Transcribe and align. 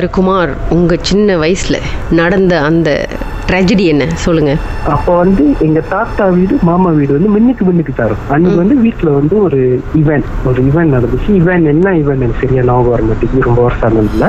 திரு 0.00 0.08
குமார் 0.16 0.50
உங்க 0.74 0.96
சின்ன 1.08 1.34
வயசுல 1.40 1.76
நடந்த 2.18 2.52
அந்த 2.68 2.90
ட்ராஜடி 3.48 3.84
என்ன? 3.92 4.04
சொல்லுங்க. 4.24 4.52
அப்போ 4.94 5.12
வந்து 5.20 5.44
எங்க 5.66 5.80
தாத்தா 5.90 6.24
வீடு 6.36 6.54
மாமா 6.68 6.90
வீடு 6.98 7.12
வந்து 7.16 7.30
மின்னுக்கு 7.34 7.64
மின்னுக்கு 7.68 7.92
தரும் 7.98 8.22
அன்னைக்கு 8.34 8.60
வந்து 8.62 8.76
வீட்டுல 8.84 9.10
வந்து 9.18 9.34
ஒரு 9.46 9.58
இவெண்ட் 10.00 10.28
ஒரு 10.50 10.60
இவெண்ட் 10.68 10.94
நடந்துச்சு. 10.96 11.30
இவெண்ட் 11.40 11.70
என்ன 11.74 11.94
இவெண்ட் 12.02 12.24
எனக்கு 12.26 12.42
சரியா 12.44 12.62
ஞாபகம் 12.70 12.94
வர 12.94 13.02
மாட்டேங்குது. 13.08 13.46
ரொம்ப 13.48 13.62
வருஷம் 13.66 13.88
ஆனதுல. 13.90 14.28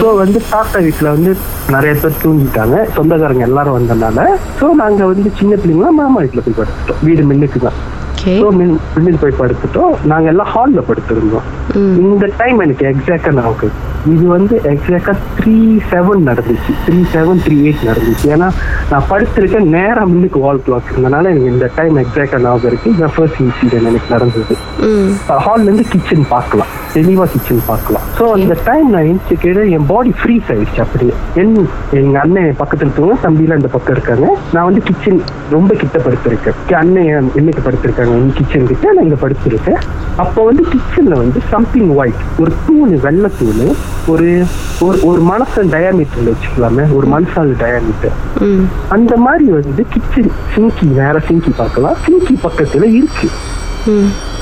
ஸோ 0.00 0.08
வந்து 0.22 0.40
தாத்தா 0.54 0.80
வீட்டுல 0.86 1.14
வந்து 1.16 1.32
நிறைய 1.76 1.94
பேர் 2.02 2.22
தூங்கிட்டாங்க. 2.24 2.76
சொந்தக்காரங்க 2.98 3.46
எல்லாரும் 3.50 3.78
வந்தனால. 3.78 4.26
ஸோ 4.60 4.68
நாங்க 4.82 5.06
வந்து 5.12 5.30
சின்ன 5.40 5.54
பிள்ளைங்களா 5.62 5.92
மாமா 6.00 6.20
வீட்டுல 6.24 6.44
போய் 6.48 6.58
படுத்துட்டோம். 6.60 7.00
வீடு 7.08 7.24
மின்னுக்கு 7.30 7.60
தான். 7.68 7.78
மின் 9.04 9.20
போய் 9.22 9.38
படுத்துட்டோம் 9.40 9.94
நாங்க 10.10 10.28
எல்லாம் 10.32 10.50
ஹால்ல 10.54 10.82
படுத்திருந்தோம். 10.88 11.46
இந்த 12.04 12.24
டைம் 12.40 12.58
எனக்கு 12.64 12.84
எக்ஸாக்டா 12.92 13.32
ஞாபகம் 13.38 13.76
இது 14.14 14.24
வந்து 14.34 14.54
எக்ஸாக்டா 14.72 15.14
த்ரீ 15.38 15.56
செவன் 15.90 16.22
நடந்துச்சு. 16.28 16.72
த்ரீ 16.86 16.98
செவன் 17.14 17.40
த்ரீ 17.46 17.56
எயிட் 17.64 17.82
நடந்துச்சு. 17.88 18.26
ஏன்னா 18.34 18.48
நான் 18.90 19.06
படுத்திருக்கேன் 19.10 19.68
நேரா 19.76 20.02
முன்னுக்கு 20.12 20.38
வால் 20.44 20.62
கிளாக் 20.66 20.90
இருந்தனால 20.92 21.30
எனக்கு 21.32 21.52
இந்த 21.54 21.68
டைம் 21.78 21.96
எக்ஸாக்டா 22.04 22.40
ஞாபகம் 22.46 22.70
இருக்கு. 22.70 22.92
இந்த 22.96 23.08
ஃபர்ஸ்ட் 23.14 23.40
இன்சிடென்ட் 23.46 23.90
எனக்கு 23.92 24.10
நடந்தது. 24.14 24.56
ஹால்ல 25.46 25.66
இருந்து 25.68 25.86
கிச்சன் 25.94 26.26
பார்க்கலாம். 26.34 26.72
தெளிவா 26.96 27.24
கிச்சன் 27.32 27.62
பார்க்கலாம். 27.70 28.04
ஸோ 28.18 28.26
அந்த 28.36 28.54
டைம் 28.68 28.88
நான் 28.94 29.08
எந்திச்சு 29.10 29.36
கேட்டு 29.44 29.64
என் 29.78 29.88
பாடி 29.92 30.12
ஃப்ரீஸ் 30.20 30.48
ஆயிடுச்சு 30.54 30.80
அப்படியே. 30.86 31.14
என் 31.42 31.54
எங்க 32.02 32.16
அண்ணன் 32.24 32.56
பக்கத்துல 32.62 32.94
தூங்க 32.98 33.16
தம்பியில 33.26 33.58
அந்த 33.58 33.70
பக்கம் 33.74 33.94
இருக்காங்க. 33.96 34.28
நான் 34.54 34.68
வந்து 34.68 34.82
கிச்சன் 34.88 35.20
ரொம்ப 35.56 35.74
கிட்ட 35.82 35.98
படுத்திருக்கேன். 36.06 36.56
அண்ணன் 36.82 37.30
என்னைக்கு 37.40 37.62
படுத்திருக்காங்க. 37.66 38.17
கிச்சன் 38.36 38.66
கிட்ட 38.66 38.92
நான் 38.92 39.06
இங்க 39.06 39.18
படுத்திருக்கேன். 39.22 39.80
அப்போ 40.22 40.44
வந்து 40.44 40.62
கிச்சன்ல 40.72 41.14
வந்து 41.22 41.40
சம்திங் 41.50 41.90
ஒயிட் 42.00 42.22
ஒரு 42.38 42.52
தூண் 42.66 42.94
வெள்ளை 43.04 43.30
தூண் 43.38 43.62
ஒரு 44.12 44.30
ஒரு 44.86 44.98
ஒரு 45.02 45.20
மனசன் 45.32 45.70
டயாமீட்டர்ல 45.74 46.32
வச்சுக்கலாமே 46.34 46.84
ஒரு 46.96 47.06
மனசால் 47.14 47.52
டயாமீட்டர் 47.62 48.16
அந்த 48.96 49.16
மாதிரி 49.16 49.46
வந்து 49.58 49.84
கிச்சன் 49.94 50.32
சிங்கி 50.54 50.88
வேற 51.00 51.22
சிங்கி 51.28 51.52
பார்க்கலாம். 51.56 51.96
சிங்கி 52.06 52.36
பக்கத்துல 52.46 52.84
இருக்கு. 52.98 53.30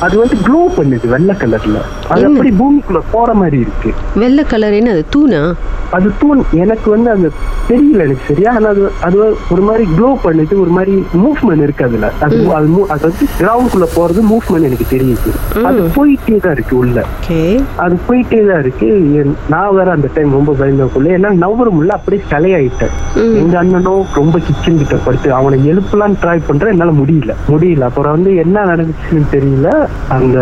அது 0.05 0.15
வந்து 0.19 0.37
க்ளோ 0.47 0.61
பண்ணுது 0.77 1.07
வெள்ளை 1.13 1.35
கலர்ல 1.43 1.79
அது? 2.09 2.25
அப்படி 2.27 2.51
பூமிக்குள்ள 2.59 3.01
போற 3.13 3.35
மாதிரி 3.35 3.59
இருக்கு. 3.65 3.91
வெள்ளை 4.23 4.45
கலர் 4.45 4.73
என்ன 4.73 4.91
அது? 4.91 5.05
தூணா? 5.15 5.41
அது 5.97 6.09
தூண். 6.21 6.41
எனக்கு 6.63 6.89
வந்து 6.91 7.11
அந்த 7.11 7.29
தெரியல 7.69 8.05
எனக்கு 8.07 8.25
சரியா 8.29 8.51
ஆனா 8.55 8.69
அது 8.69 8.83
அது 9.07 9.17
ஒரு 9.55 9.63
மாதிரி 9.63 9.85
க்ளோ 9.97 10.09
பண்ணுது 10.25 10.55
ஒரு 10.61 10.71
மாதிரி 10.71 10.95
மூவ்மெண்ட் 11.23 11.65
இருக்கு 11.67 11.85
அதுல. 11.85 12.11
அது 12.25 12.37
அது 12.59 12.69
அது 12.95 13.03
வந்து 13.09 13.27
கிரவுண்டுக்குள்ள 13.41 13.89
போறது 13.97 14.23
மூவ்மெண்ட் 14.33 14.69
எனக்கு 14.71 14.87
தெரியுது. 14.95 15.31
அது 15.69 15.81
போயிட்டே 15.97 16.37
தான் 16.39 16.53
இருக்கு 16.53 16.77
உள்ள. 16.77 16.99
அது 17.85 17.97
போயிட்டே 18.09 18.41
தான் 18.51 18.61
இருக்கு. 18.65 18.91
நான் 19.55 19.75
வேற 19.75 19.89
அந்த 19.93 20.11
டைம் 20.15 20.37
ரொம்ப 20.39 20.55
பயந்தக்குள்ள 20.61 21.15
ஏன்னா 21.19 21.33
நவர 21.45 21.69
முடியல 21.71 21.99
அப்படியே 21.99 22.23
சிலையாயிட்டேன் 22.33 22.95
எங்க 23.43 23.59
அண்ணனும் 23.63 24.07
ரொம்ப 24.15 24.37
கிச்சன் 24.49 24.81
கிட்ட 24.83 24.99
படுத்து 25.07 25.29
அவனை 25.33 25.59
எழுப்பலான்னு 25.73 26.21
ட்ரை 26.25 26.39
பண்றேன் 26.49 26.75
என்னால 26.77 26.95
முடியல. 27.01 27.33
முடியல. 27.53 27.85
அப்புறம் 27.91 28.15
வந்து 28.17 28.33
என்ன 28.45 28.67
நடந்துச்சுன்னு 28.73 29.33
தெரியல. 29.37 29.69
அந்த 30.17 30.37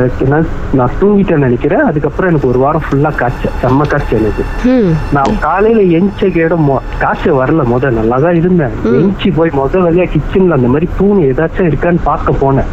நான் 0.78 0.96
தூங்கிட்டேன்னு 1.00 1.46
நினைக்கிறேன். 1.48 1.84
அதுக்கப்புறம் 1.90 2.30
எனக்கு 2.32 2.50
ஒரு 2.52 2.58
வாரம் 2.64 2.84
ஃபுல்லா 2.86 3.10
காய்ச்சல். 3.20 3.56
செம்ம 3.62 3.86
காய்ச்சல் 3.92 4.20
எனக்கு. 4.22 4.44
நான் 5.16 5.38
காலையில 5.46 5.84
எந்திச்ச 5.98 6.30
கேட 6.38 6.58
காய்ச்சல் 7.04 7.38
வரல 7.42 7.64
முத. 7.72 7.92
நல்லா 8.00 8.18
தான் 8.26 8.40
இருந்தேன். 8.42 8.74
எந்திச்சு 8.98 9.30
போய் 9.38 9.56
முத 9.60 9.82
வழியா 9.86 10.06
கிச்சன்ல 10.16 10.58
அந்த 10.58 10.70
மாதிரி 10.74 10.88
தூண் 10.98 11.24
ஏதாச்சும் 11.30 11.70
இருக்கான்னு 11.70 12.08
பார்க்க 12.10 12.42
போனேன். 12.44 12.70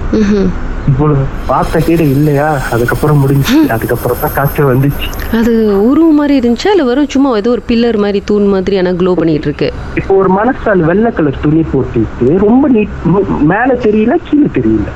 இவ்வளவு 0.89 1.23
பார்த்த 1.47 1.79
கேடு 1.79 2.05
இல்லையா? 2.13 2.45
அதுக்கப்புறம் 2.73 3.19
முடிஞ்சு 3.21 3.57
அதுக்கப்புறம் 3.75 4.21
தான் 4.21 4.33
காய்ச்சல் 4.35 4.69
வந்துச்சு. 4.69 5.07
அது 5.39 5.51
உருவம் 5.89 6.17
மாதிரி 6.19 6.35
இருந்துச்சா? 6.39 6.71
இல்லை 6.73 6.85
வெறும் 6.87 7.09
சும்மா 7.13 7.29
ஏதோ 7.37 7.51
ஒரு 7.55 7.63
பில்லர் 7.69 7.97
மாதிரி 7.97 8.19
தூண் 8.29 8.47
மாதிரி 8.53 8.75
ஆனால் 8.79 8.97
க்ளோ 8.99 9.11
பண்ணிட்டு 9.19 9.47
இருக்கு 9.49 9.67
இப்போ 9.99 10.13
ஒரு 10.21 10.29
மனசால் 10.37 10.83
வெள்ளை 10.89 11.11
கலர் 11.11 11.41
துணி 11.43 11.63
போட்டுட்டு 11.71 12.29
ரொம்ப 12.45 12.65
நீட் 12.75 12.95
மேல 13.51 13.69
தெரியல 13.85 14.15
கீழே 14.27 14.49
தெரியல. 14.57 14.87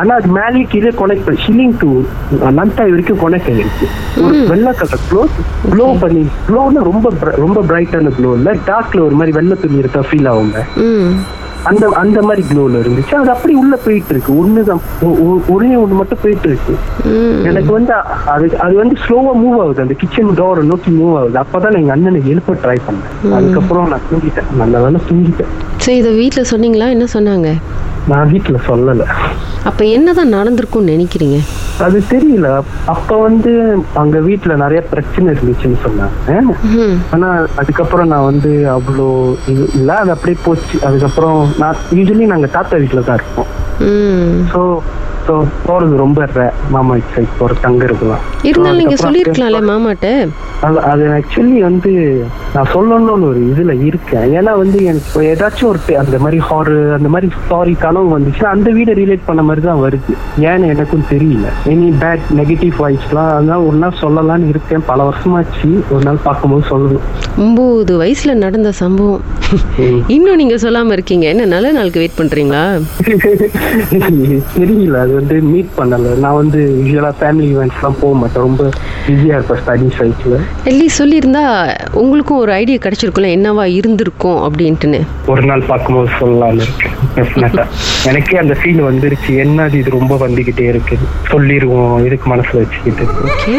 ஆனா 0.00 0.12
அது 0.20 0.30
மேலே 0.38 0.64
கீழே 0.72 0.92
கொனெக்ட் 1.00 1.26
பண்ணி 1.26 1.42
ஷில்லிங் 1.44 1.76
டு 1.82 1.90
நந்தாய் 2.58 2.92
வரைக்கும் 2.94 3.22
கொனெக்ட் 3.22 3.50
ஆயிருக்கு 3.52 3.88
ஒரு 4.24 4.38
வெள்ளை 4.52 4.72
கலர் 4.80 5.04
க்ளோ 5.10 5.24
க்ளோ 5.70 5.86
பண்ணி 6.02 6.24
க்ளோன்னு 6.48 6.88
ரொம்ப 6.90 7.06
ரொம்ப 7.44 7.58
பிரைட்டான 7.70 8.12
க்ளோ 8.18 8.32
இல்ல 8.38 8.56
டார்க்ல 8.68 9.06
ஒரு 9.08 9.16
மாதிரி 9.20 9.36
வெள்ளை 9.38 9.56
துணி 9.62 9.82
இருக்கா 9.82 10.02
ஃபீல் 10.08 10.30
ஆகுங்க 10.32 10.60
அந்த 11.70 11.84
அந்த 12.02 12.18
மாதிரி 12.28 12.42
க்ளோல 12.50 12.80
இருந்துச்சு. 12.82 13.14
அது 13.20 13.30
அப்படி 13.34 13.54
உள்ள 13.62 13.74
போயிட்டு 13.84 14.12
இருக்கு 14.14 14.32
ஒண்ணுதான் 14.42 14.80
ஒரே 15.54 15.70
ஒண்ணு 15.82 15.98
மட்டும் 16.00 16.22
போயிட்டு 16.22 16.48
இருக்கு 16.50 16.74
எனக்கு 17.50 17.72
வந்து 17.78 17.92
அது 18.34 18.46
அது 18.66 18.74
வந்து 18.82 18.96
ஸ்லோவா 19.04 19.34
மூவ் 19.42 19.58
ஆகுது. 19.64 19.84
அந்த 19.84 19.96
கிச்சன் 20.02 20.32
டோரை 20.40 20.64
நோக்கி 20.70 20.92
மூவ் 21.00 21.16
ஆகுது. 21.20 21.38
அப்பதான் 21.44 21.78
எங்க 21.80 21.92
அண்ணனை 21.96 22.22
எழுப்ப 22.32 22.56
ட்ரை 22.64 22.78
பண்ணேன். 22.88 23.14
அதுக்கப்புறம் 23.38 23.90
நான் 23.94 24.08
தூங்கிட்டேன். 24.10 24.50
நல்ல 24.62 24.82
வேலை 24.86 25.00
தூங்கிட்டேன். 25.10 25.52
சரி 25.84 25.98
இதை 26.02 26.12
வீட்டில் 26.22 26.50
சொன்னீங்களா? 26.52 26.88
என்ன 26.96 27.06
சொன்னாங்க? 27.16 27.50
நான் 28.10 28.30
வீட்டுல 28.32 28.58
சொல்லல. 28.68 29.02
அப்போ 29.64 29.82
என்னதான் 29.84 30.32
நடந்திருக்கும்னு 30.36 30.92
நினைக்கிறீங்க? 30.94 31.36
அது 31.86 31.98
தெரியல. 32.12 32.48
அப்ப 32.94 33.16
வந்து 33.16 33.52
அங்க 34.02 34.18
வீட்டுல 34.18 34.56
நிறைய 34.56 34.80
பிரச்சனை 34.92 35.34
இருந்துச்சுன்னு 35.34 35.78
சொன்னாங்க. 35.84 36.56
ம் 36.78 36.96
ஆனா 37.10 37.28
அதுக்கப்புறம் 37.60 38.10
நான் 38.12 38.28
வந்து 38.30 38.50
அவ்வளோ 38.76 39.36
இது 39.52 39.68
இல்ல 39.74 39.92
அது 39.94 40.10
அப்படியே 40.10 40.38
போச்சு. 40.44 40.78
அதுக்கப்புறம் 40.88 41.40
நான் 41.58 41.80
யூஸ்வலி 41.98 42.26
நாங்க 42.34 42.46
தாத்தா 42.46 42.76
வீட்டுல 42.76 43.04
தான் 43.08 43.20
இருப்போம். 43.20 43.50
ஸோ 44.52 44.60
ஸோ 45.26 45.34
போறது 45.66 45.96
ரொம்ப. 46.04 46.18
மாமா 46.74 46.94
சைட் 47.14 47.36
போற 47.38 47.52
தங்குறதுலாம் 47.64 48.22
இருந்தாலும் 48.48 48.78
நீங்கள் 48.80 48.96
அதுக்கப்புறம் 48.96 49.04
சொல்லியிருக்கலாம்ல 49.06 49.60
மாமாட்ட? 49.70 50.08
அது 50.66 50.78
அது 50.90 51.04
ஆக்சுவலி 51.16 51.60
வந்து 51.68 51.92
நான் 52.54 52.70
சொல்லணும்னு 52.74 53.26
ஒரு 53.30 53.40
இதுல 53.52 53.72
இருக்கேன். 53.88 54.26
ஏன்னா 54.38 54.52
வந்து 54.62 54.78
எனக்கு 54.90 55.22
ஏதாச்சும் 55.32 55.70
ஒரு 55.72 55.96
அந்த 56.02 56.18
மாதிரி 56.24 56.38
ஹாரர் 56.48 56.92
அந்த 56.98 57.08
மாதிரி 57.14 57.28
ஸ்டாரி 57.38 57.74
கனவு 57.84 58.08
வந்துச்சுன்னா 58.16 58.52
அந்த 58.56 58.70
வீடை 58.78 58.94
ரிலேட் 59.02 59.28
பண்ண 59.28 59.42
மாதிரி 59.48 59.64
தான் 59.68 59.82
வருது. 59.84 60.14
ஏன்னு 60.50 60.70
எனக்கும் 60.74 61.06
தெரியல. 61.12 61.46
எனி 61.74 61.88
பேட் 62.02 62.26
நெகட்டிவ் 62.40 62.76
வாய்ஸ்லாம் 62.82 63.32
அதனால 63.36 63.60
ஒரு 63.68 63.78
நாள் 63.84 64.00
சொல்லலாம்னு 64.02 64.50
இருக்கேன். 64.54 64.86
பல 64.90 65.10
வருஷமாச்சு. 65.10 65.70
ஒரு 65.94 66.04
நாள் 66.08 66.24
பார்க்கும்போது 66.28 66.66
சொல்லணும் 66.72 67.06
ஒம்பது 67.44 67.92
வயசுல 68.02 68.32
நடந்த 68.44 68.70
சம்பவம். 68.82 69.22
இன்னும் 70.14 70.40
நீங்க 70.40 70.56
சொல்லாம 70.64 70.92
இருக்கீங்க. 70.96 71.26
என்ன 71.32 71.44
நல்ல 71.54 71.68
நாளுக்கு 71.72 72.02
வெயிட் 72.02 72.18
பண்றீங்களா? 72.20 72.64
தெரியல. 74.58 74.98
அது 75.12 75.20
வந்து 75.20 75.36
மீட் 75.52 75.72
பண்ணல. 75.78 76.10
நான் 76.24 76.36
வந்து 76.40 76.60
யூஸ்வலா 76.82 77.10
ஃபேமிலி 77.20 77.46
ஈவெண்ட்ஸ்லாம் 77.52 77.96
போக 78.02 78.12
மாட்டேன். 78.20 78.44
ரொம்ப 78.46 78.62
பிஸியா 79.06 79.34
இருப்பேன் 79.36 79.60
ஸ்டடி 79.62 79.88
சைட்ல 79.96 80.36
அட்லீஸ்ட் 80.68 81.00
சொல்லியிருந்தா 81.00 81.42
உங்களுக்கும் 82.02 82.40
ஒரு 82.44 82.52
ஐடியா 82.52 82.78
கிடைச்சிருக்கும்ல 82.84 83.30
என்னவா 83.36 83.64
இருந்திருக்கும் 83.78 84.38
அப்படின்ட்டுன்னு? 84.46 85.00
ஒரு 85.32 85.42
நாள் 85.50 85.64
பார்க்கும்போது 85.70 86.10
சொல்லலாம்னு 86.20 86.64
இருக்கேன் 86.66 86.94
டெஃபினட்டா 87.16 87.64
எனக்கே 88.10 88.38
அந்த 88.44 88.56
ஃபீல் 88.60 88.82
வந்துருச்சு. 88.90 89.32
என்னது 89.44 89.76
இது 89.82 89.96
ரொம்ப 89.98 90.16
வந்துகிட்டே 90.24 90.66
இருக்கு. 90.72 90.98
சொல்லிருவோம் 91.32 91.94
இதுக்கு 92.06 92.28
மனசுல 92.34 92.62
வச்சுக்கிட்டு. 92.64 93.06
ஓகே 93.32 93.56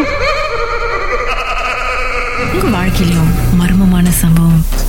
வாழ்க்கையிலும் 2.77 3.31
மர்மமான 3.59 4.07
சம்பவம் 4.23 4.63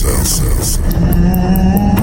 Sounds. 0.00 1.99